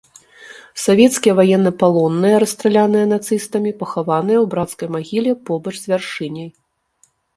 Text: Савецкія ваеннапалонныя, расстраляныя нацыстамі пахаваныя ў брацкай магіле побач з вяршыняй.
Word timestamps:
Савецкія 0.83 1.33
ваеннапалонныя, 1.39 2.39
расстраляныя 2.43 3.05
нацыстамі 3.13 3.71
пахаваныя 3.83 4.39
ў 4.41 4.45
брацкай 4.55 4.87
магіле 4.97 5.31
побач 5.51 5.75
з 5.81 5.85
вяршыняй. 5.93 6.49